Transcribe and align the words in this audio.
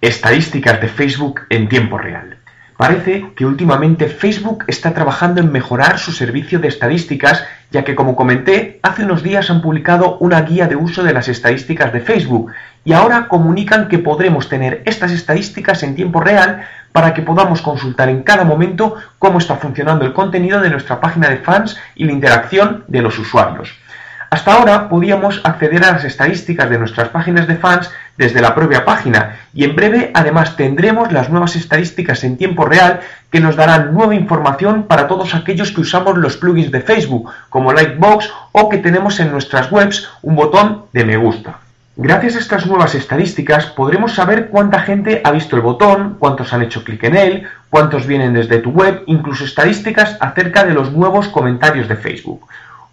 Estadísticas 0.00 0.80
de 0.80 0.86
Facebook 0.86 1.40
en 1.50 1.68
tiempo 1.68 1.98
real. 1.98 2.36
Parece 2.76 3.32
que 3.34 3.44
últimamente 3.44 4.06
Facebook 4.06 4.62
está 4.68 4.94
trabajando 4.94 5.40
en 5.40 5.50
mejorar 5.50 5.98
su 5.98 6.12
servicio 6.12 6.60
de 6.60 6.68
estadísticas, 6.68 7.44
ya 7.72 7.82
que 7.82 7.96
como 7.96 8.14
comenté, 8.14 8.78
hace 8.84 9.02
unos 9.02 9.24
días 9.24 9.50
han 9.50 9.60
publicado 9.60 10.16
una 10.18 10.40
guía 10.42 10.68
de 10.68 10.76
uso 10.76 11.02
de 11.02 11.12
las 11.12 11.26
estadísticas 11.26 11.92
de 11.92 11.98
Facebook 11.98 12.52
y 12.84 12.92
ahora 12.92 13.26
comunican 13.26 13.88
que 13.88 13.98
podremos 13.98 14.48
tener 14.48 14.82
estas 14.84 15.10
estadísticas 15.10 15.82
en 15.82 15.96
tiempo 15.96 16.20
real 16.20 16.64
para 16.92 17.12
que 17.12 17.22
podamos 17.22 17.60
consultar 17.60 18.08
en 18.08 18.22
cada 18.22 18.44
momento 18.44 18.94
cómo 19.18 19.38
está 19.38 19.56
funcionando 19.56 20.04
el 20.04 20.12
contenido 20.12 20.60
de 20.60 20.70
nuestra 20.70 21.00
página 21.00 21.28
de 21.28 21.38
fans 21.38 21.76
y 21.96 22.04
la 22.04 22.12
interacción 22.12 22.84
de 22.86 23.02
los 23.02 23.18
usuarios. 23.18 23.74
Hasta 24.30 24.52
ahora 24.52 24.90
podíamos 24.90 25.40
acceder 25.42 25.82
a 25.84 25.92
las 25.92 26.04
estadísticas 26.04 26.68
de 26.68 26.78
nuestras 26.78 27.08
páginas 27.08 27.46
de 27.46 27.56
fans 27.56 27.90
desde 28.18 28.42
la 28.42 28.54
propia 28.54 28.84
página 28.84 29.38
y 29.54 29.64
en 29.64 29.74
breve 29.74 30.10
además 30.12 30.54
tendremos 30.56 31.12
las 31.12 31.30
nuevas 31.30 31.56
estadísticas 31.56 32.24
en 32.24 32.36
tiempo 32.36 32.66
real 32.66 33.00
que 33.30 33.40
nos 33.40 33.56
darán 33.56 33.94
nueva 33.94 34.14
información 34.14 34.82
para 34.82 35.08
todos 35.08 35.34
aquellos 35.34 35.72
que 35.72 35.80
usamos 35.80 36.18
los 36.18 36.36
plugins 36.36 36.70
de 36.70 36.82
Facebook 36.82 37.30
como 37.48 37.72
Lightbox 37.72 38.30
o 38.52 38.68
que 38.68 38.78
tenemos 38.78 39.18
en 39.18 39.30
nuestras 39.30 39.72
webs 39.72 40.10
un 40.20 40.36
botón 40.36 40.84
de 40.92 41.04
me 41.06 41.16
gusta. 41.16 41.60
Gracias 41.96 42.36
a 42.36 42.38
estas 42.38 42.66
nuevas 42.66 42.94
estadísticas 42.94 43.66
podremos 43.66 44.14
saber 44.14 44.50
cuánta 44.50 44.80
gente 44.80 45.22
ha 45.24 45.32
visto 45.32 45.56
el 45.56 45.62
botón, 45.62 46.16
cuántos 46.18 46.52
han 46.52 46.62
hecho 46.62 46.84
clic 46.84 47.02
en 47.04 47.16
él, 47.16 47.48
cuántos 47.70 48.06
vienen 48.06 48.34
desde 48.34 48.58
tu 48.58 48.70
web, 48.70 49.02
incluso 49.06 49.44
estadísticas 49.44 50.16
acerca 50.20 50.64
de 50.64 50.74
los 50.74 50.92
nuevos 50.92 51.28
comentarios 51.28 51.88
de 51.88 51.96
Facebook. 51.96 52.46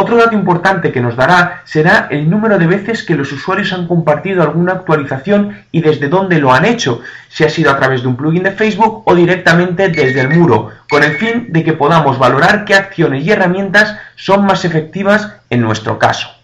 Otro 0.00 0.16
dato 0.16 0.36
importante 0.36 0.92
que 0.92 1.00
nos 1.00 1.16
dará 1.16 1.62
será 1.64 2.06
el 2.08 2.30
número 2.30 2.56
de 2.56 2.68
veces 2.68 3.02
que 3.02 3.16
los 3.16 3.32
usuarios 3.32 3.72
han 3.72 3.88
compartido 3.88 4.44
alguna 4.44 4.74
actualización 4.74 5.64
y 5.72 5.80
desde 5.80 6.08
dónde 6.08 6.38
lo 6.38 6.52
han 6.52 6.64
hecho, 6.64 7.00
si 7.28 7.42
ha 7.42 7.48
sido 7.48 7.72
a 7.72 7.76
través 7.76 8.02
de 8.02 8.06
un 8.06 8.16
plugin 8.16 8.44
de 8.44 8.52
Facebook 8.52 9.02
o 9.06 9.14
directamente 9.16 9.88
desde 9.88 10.20
el 10.20 10.28
muro, 10.28 10.70
con 10.88 11.02
el 11.02 11.16
fin 11.16 11.52
de 11.52 11.64
que 11.64 11.72
podamos 11.72 12.16
valorar 12.16 12.64
qué 12.64 12.76
acciones 12.76 13.26
y 13.26 13.32
herramientas 13.32 13.96
son 14.14 14.46
más 14.46 14.64
efectivas 14.64 15.32
en 15.50 15.62
nuestro 15.62 15.98
caso. 15.98 16.37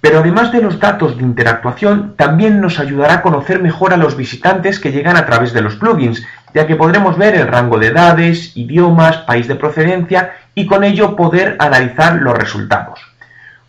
Pero 0.00 0.20
además 0.20 0.50
de 0.50 0.62
los 0.62 0.80
datos 0.80 1.16
de 1.16 1.22
interactuación, 1.22 2.14
también 2.16 2.60
nos 2.60 2.78
ayudará 2.78 3.14
a 3.14 3.22
conocer 3.22 3.60
mejor 3.60 3.92
a 3.92 3.98
los 3.98 4.16
visitantes 4.16 4.80
que 4.80 4.92
llegan 4.92 5.16
a 5.16 5.26
través 5.26 5.52
de 5.52 5.60
los 5.60 5.76
plugins, 5.76 6.24
ya 6.54 6.66
que 6.66 6.76
podremos 6.76 7.18
ver 7.18 7.34
el 7.34 7.46
rango 7.46 7.78
de 7.78 7.88
edades, 7.88 8.56
idiomas, 8.56 9.18
país 9.18 9.46
de 9.46 9.56
procedencia 9.56 10.32
y 10.54 10.66
con 10.66 10.84
ello 10.84 11.16
poder 11.16 11.56
analizar 11.58 12.16
los 12.16 12.34
resultados. 12.34 13.00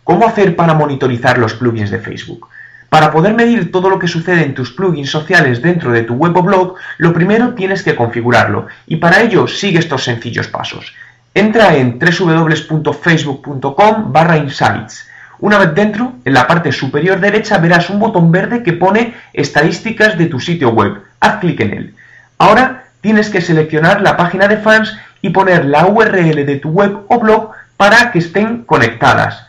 ¿Cómo 0.04 0.26
hacer 0.26 0.56
para 0.56 0.74
monitorizar 0.74 1.38
los 1.38 1.54
plugins 1.54 1.90
de 1.90 2.00
Facebook? 2.00 2.48
Para 2.88 3.10
poder 3.10 3.34
medir 3.34 3.70
todo 3.70 3.88
lo 3.88 3.98
que 3.98 4.08
sucede 4.08 4.42
en 4.42 4.54
tus 4.54 4.72
plugins 4.72 5.10
sociales 5.10 5.62
dentro 5.62 5.92
de 5.92 6.02
tu 6.02 6.14
web 6.14 6.36
o 6.36 6.42
blog, 6.42 6.74
lo 6.98 7.12
primero 7.12 7.54
tienes 7.54 7.82
que 7.82 7.94
configurarlo 7.94 8.66
y 8.86 8.96
para 8.96 9.20
ello 9.20 9.46
sigue 9.46 9.78
estos 9.78 10.04
sencillos 10.04 10.48
pasos. 10.48 10.92
Entra 11.34 11.76
en 11.76 11.98
www.facebook.com 11.98 14.12
barra 14.12 14.36
insights. 14.36 15.08
Una 15.42 15.58
vez 15.58 15.74
dentro, 15.74 16.12
en 16.24 16.34
la 16.34 16.46
parte 16.46 16.70
superior 16.70 17.18
derecha 17.18 17.58
verás 17.58 17.90
un 17.90 17.98
botón 17.98 18.30
verde 18.30 18.62
que 18.62 18.74
pone 18.74 19.12
estadísticas 19.32 20.16
de 20.16 20.26
tu 20.26 20.38
sitio 20.38 20.70
web. 20.70 21.02
Haz 21.18 21.40
clic 21.40 21.58
en 21.58 21.72
él. 21.74 21.94
Ahora 22.38 22.84
tienes 23.00 23.28
que 23.28 23.40
seleccionar 23.40 24.02
la 24.02 24.16
página 24.16 24.46
de 24.46 24.58
fans 24.58 24.96
y 25.20 25.30
poner 25.30 25.64
la 25.64 25.88
URL 25.88 26.46
de 26.46 26.60
tu 26.62 26.70
web 26.70 26.96
o 27.08 27.18
blog 27.18 27.50
para 27.76 28.12
que 28.12 28.20
estén 28.20 28.62
conectadas. 28.62 29.48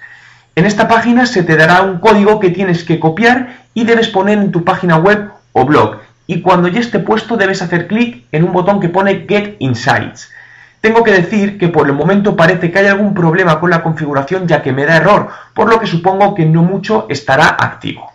En 0.55 0.65
esta 0.65 0.87
página 0.87 1.27
se 1.27 1.43
te 1.43 1.55
dará 1.55 1.83
un 1.83 1.99
código 1.99 2.39
que 2.39 2.49
tienes 2.49 2.83
que 2.83 2.99
copiar 2.99 3.57
y 3.75 3.83
debes 3.83 4.07
poner 4.07 4.39
en 4.39 4.51
tu 4.51 4.63
página 4.63 4.97
web 4.97 5.29
o 5.51 5.63
blog. 5.63 5.99
Y 6.25 6.41
cuando 6.41 6.69
ya 6.69 6.79
esté 6.79 6.97
puesto 6.97 7.37
debes 7.37 7.61
hacer 7.61 7.85
clic 7.85 8.25
en 8.31 8.45
un 8.45 8.51
botón 8.51 8.79
que 8.79 8.89
pone 8.89 9.27
Get 9.29 9.57
Insights. 9.59 10.31
Tengo 10.83 11.01
que 11.01 11.13
decir 11.13 11.57
que 11.57 11.69
por 11.69 11.87
el 11.87 11.93
momento 11.93 12.35
parece 12.35 12.69
que 12.69 12.79
hay 12.79 12.87
algún 12.87 13.13
problema 13.13 13.57
con 13.57 13.69
la 13.69 13.81
configuración 13.81 14.45
ya 14.49 14.61
que 14.61 14.73
me 14.73 14.83
da 14.83 14.97
error, 14.97 15.29
por 15.53 15.69
lo 15.69 15.79
que 15.79 15.87
supongo 15.87 16.35
que 16.35 16.45
no 16.45 16.61
mucho 16.61 17.05
estará 17.09 17.55
activo. 17.57 18.11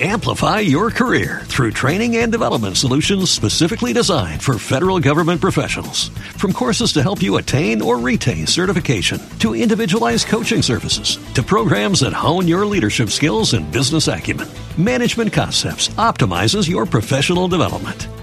Amplify 0.00 0.58
your 0.58 0.90
career 0.90 1.42
through 1.44 1.70
training 1.70 2.16
and 2.16 2.32
development 2.32 2.76
solutions 2.76 3.30
specifically 3.30 3.92
designed 3.92 4.42
for 4.42 4.58
federal 4.58 4.98
government 4.98 5.40
professionals. 5.40 6.08
From 6.36 6.52
courses 6.52 6.92
to 6.94 7.02
help 7.02 7.22
you 7.22 7.36
attain 7.36 7.80
or 7.80 7.98
retain 7.98 8.48
certification, 8.48 9.20
to 9.38 9.54
individualized 9.54 10.26
coaching 10.26 10.62
services, 10.62 11.18
to 11.34 11.44
programs 11.44 12.00
that 12.00 12.12
hone 12.12 12.48
your 12.48 12.66
leadership 12.66 13.10
skills 13.10 13.54
and 13.54 13.70
business 13.70 14.08
acumen, 14.08 14.48
Management 14.76 15.32
Concepts 15.32 15.90
optimizes 15.96 16.68
your 16.68 16.86
professional 16.86 17.46
development. 17.46 18.08